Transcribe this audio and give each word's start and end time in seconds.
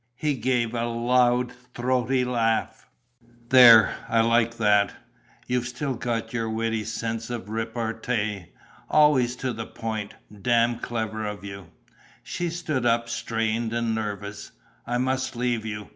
He 0.15 0.33
gave 0.33 0.73
a 0.73 0.87
loud, 0.87 1.53
throaty 1.75 2.25
laugh: 2.25 2.89
"There, 3.49 3.93
I 4.09 4.21
like 4.21 4.57
that! 4.57 4.93
You've 5.45 5.67
still 5.67 5.93
got 5.93 6.33
your 6.33 6.49
witty 6.49 6.85
sense 6.85 7.29
of 7.29 7.49
repartee. 7.51 8.47
Always 8.89 9.35
to 9.35 9.53
the 9.53 9.67
point. 9.67 10.15
Damned 10.41 10.81
clever 10.81 11.27
of 11.27 11.43
you!" 11.43 11.67
She 12.23 12.49
stood 12.49 12.83
up 12.83 13.09
strained 13.09 13.73
and 13.73 13.93
nervous: 13.93 14.51
"I 14.87 14.97
must 14.97 15.35
leave 15.35 15.67
you. 15.67 15.89